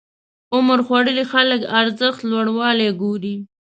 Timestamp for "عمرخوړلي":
0.55-1.23